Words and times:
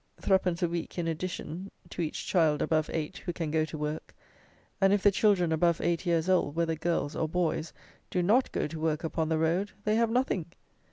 _a 0.63 0.67
week, 0.67 0.97
in 0.97 1.07
addition, 1.07 1.69
to 1.87 2.01
each 2.01 2.25
child 2.25 2.59
above 2.59 2.89
eight, 2.91 3.17
who 3.27 3.31
can 3.31 3.51
go 3.51 3.63
to 3.63 3.77
work: 3.77 4.15
and, 4.81 4.93
if 4.93 5.03
the 5.03 5.11
children 5.11 5.51
above 5.51 5.79
eight 5.79 6.07
years 6.07 6.27
old, 6.27 6.55
whether 6.55 6.73
girls 6.73 7.15
or 7.15 7.29
boys, 7.29 7.71
do 8.09 8.23
not 8.23 8.51
go 8.51 8.65
to 8.65 8.79
work 8.79 9.03
upon 9.03 9.29
the 9.29 9.37
road, 9.37 9.73
they 9.83 9.93
have 9.93 10.09
nothing! 10.09 10.47